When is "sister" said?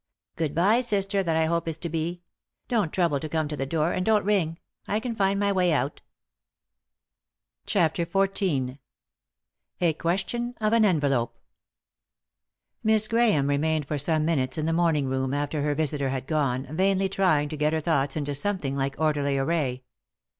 0.81-1.21